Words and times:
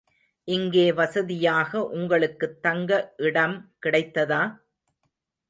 இங்கே 0.47 0.85
வசதியாக 0.91 1.81
உங்களுக்குத் 1.89 2.57
தங்க 2.61 2.91
இடம் 3.19 3.55
கிடைத்ததா? 3.85 4.41